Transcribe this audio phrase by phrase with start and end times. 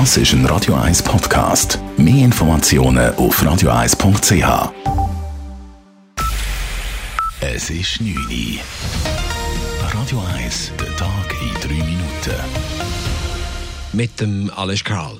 [0.00, 1.78] Das ist ein Radio 1 Podcast.
[1.96, 4.72] Mehr Informationen auf radio1.ch.
[7.40, 8.60] Es ist 9 Uhr.
[9.94, 12.40] Radio 1, der Tag in 3 Minuten.
[13.92, 15.18] Mit dem Alles Kral.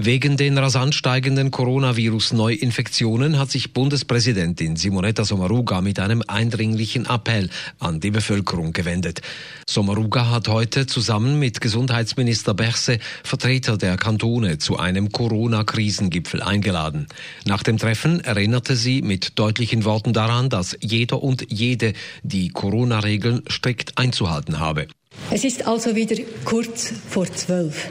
[0.00, 7.98] Wegen den rasant steigenden Coronavirus-Neuinfektionen hat sich Bundespräsidentin Simonetta Sommaruga mit einem eindringlichen Appell an
[7.98, 9.22] die Bevölkerung gewendet.
[9.68, 17.08] Sommaruga hat heute zusammen mit Gesundheitsminister Berse Vertreter der Kantone zu einem Corona-Krisengipfel eingeladen.
[17.44, 21.92] Nach dem Treffen erinnerte sie mit deutlichen Worten daran, dass jeder und jede
[22.22, 24.86] die Corona-Regeln strikt einzuhalten habe.
[25.30, 27.88] Es ist also wieder kurz vor zwölf.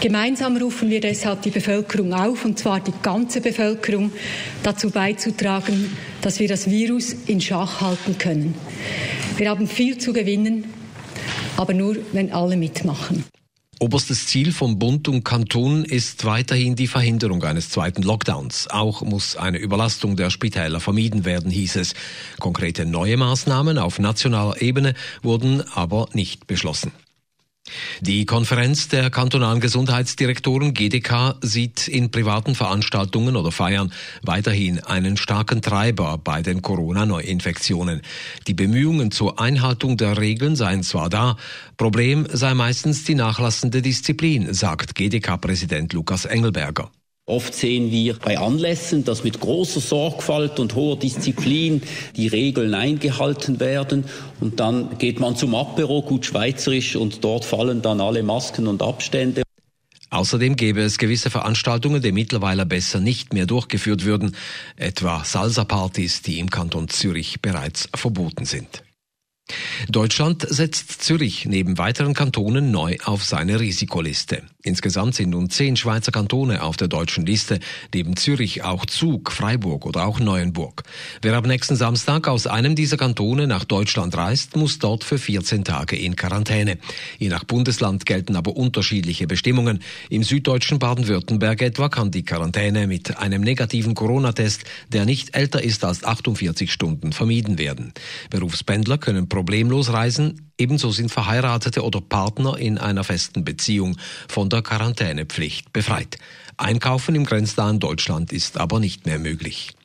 [0.00, 4.10] Gemeinsam rufen wir deshalb die Bevölkerung auf, und zwar die ganze Bevölkerung,
[4.62, 8.54] dazu beizutragen, dass wir das Virus in Schach halten können.
[9.36, 10.64] Wir haben viel zu gewinnen,
[11.58, 13.24] aber nur, wenn alle mitmachen.
[13.80, 18.68] Oberstes Ziel von Bund und Kanton ist weiterhin die Verhinderung eines zweiten Lockdowns.
[18.68, 21.94] Auch muss eine Überlastung der Spitäler vermieden werden, hieß es.
[22.40, 26.90] Konkrete neue Maßnahmen auf nationaler Ebene wurden aber nicht beschlossen.
[28.00, 35.62] Die Konferenz der kantonalen Gesundheitsdirektoren GDK sieht in privaten Veranstaltungen oder Feiern weiterhin einen starken
[35.62, 38.02] Treiber bei den Corona-Neuinfektionen.
[38.46, 41.36] Die Bemühungen zur Einhaltung der Regeln seien zwar da,
[41.76, 46.90] Problem sei meistens die nachlassende Disziplin, sagt GDK-Präsident Lukas Engelberger.
[47.28, 51.82] Oft sehen wir bei Anlässen, dass mit großer Sorgfalt und hoher Disziplin
[52.16, 54.04] die Regeln eingehalten werden
[54.40, 58.82] und dann geht man zum Apero, gut schweizerisch, und dort fallen dann alle Masken und
[58.82, 59.42] Abstände.
[60.08, 64.34] Außerdem gäbe es gewisse Veranstaltungen, die mittlerweile besser nicht mehr durchgeführt würden,
[64.76, 68.84] etwa Salsa-Partys, die im Kanton Zürich bereits verboten sind.
[69.88, 74.42] Deutschland setzt Zürich neben weiteren Kantonen neu auf seine Risikoliste.
[74.68, 77.58] Insgesamt sind nun zehn Schweizer Kantone auf der deutschen Liste,
[77.94, 80.82] neben Zürich auch Zug, Freiburg oder auch Neuenburg.
[81.22, 85.64] Wer ab nächsten Samstag aus einem dieser Kantone nach Deutschland reist, muss dort für 14
[85.64, 86.76] Tage in Quarantäne.
[87.18, 89.80] Je nach Bundesland gelten aber unterschiedliche Bestimmungen.
[90.10, 95.82] Im süddeutschen Baden-Württemberg etwa kann die Quarantäne mit einem negativen Corona-Test, der nicht älter ist
[95.82, 97.94] als 48 Stunden, vermieden werden.
[98.28, 103.96] Berufspendler können problemlos reisen, ebenso sind Verheiratete oder Partner in einer festen Beziehung
[104.28, 106.18] von der Quarantänepflicht befreit.
[106.56, 109.77] Einkaufen im grenznahen Deutschland ist aber nicht mehr möglich.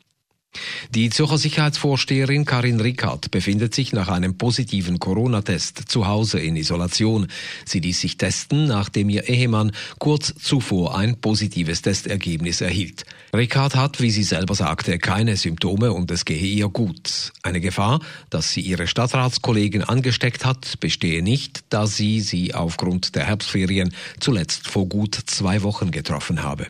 [0.90, 7.26] Die Zürcher Sicherheitsvorsteherin Karin Rickard befindet sich nach einem positiven Corona-Test zu Hause in Isolation.
[7.64, 13.04] Sie ließ sich testen, nachdem ihr Ehemann kurz zuvor ein positives Testergebnis erhielt.
[13.34, 17.32] Rickard hat, wie sie selber sagte, keine Symptome und es gehe ihr gut.
[17.42, 18.00] Eine Gefahr,
[18.30, 24.68] dass sie ihre Stadtratskollegen angesteckt hat, bestehe nicht, da sie sie aufgrund der Herbstferien zuletzt
[24.68, 26.66] vor gut zwei Wochen getroffen habe.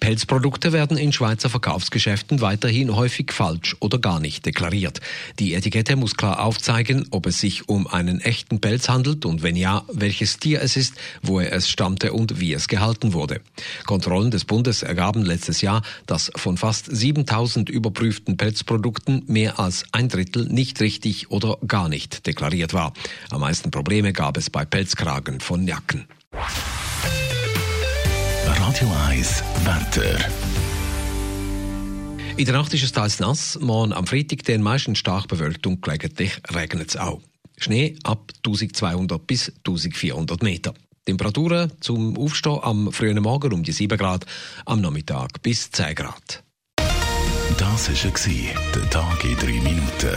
[0.00, 5.00] Pelzprodukte werden in Schweizer Verkaufsgeschäften weiterhin häufig falsch oder gar nicht deklariert.
[5.38, 9.56] Die Etikette muss klar aufzeigen, ob es sich um einen echten Pelz handelt und wenn
[9.56, 13.40] ja, welches Tier es ist, woher es stammte und wie es gehalten wurde.
[13.86, 20.08] Kontrollen des Bundes ergaben letztes Jahr, dass von fast 7000 überprüften Pelzprodukten mehr als ein
[20.08, 22.92] Drittel nicht richtig oder gar nicht deklariert war.
[23.30, 26.06] Am meisten Probleme gab es bei Pelzkragen von Jacken.
[28.72, 30.18] Radio 1 Wetter.
[32.38, 35.82] In der Nacht ist es teils nass, morgen am Freitag den meisten stark bewölkt und
[35.82, 37.20] gelegentlich regnet es auch.
[37.58, 40.72] Schnee ab 1200 bis 1400 Meter.
[41.04, 44.24] Temperaturen zum Aufstehen am frühen Morgen um die 7 Grad,
[44.64, 46.42] am Nachmittag bis 10 Grad.
[47.58, 50.16] Das war der Tag in 3 Minuten.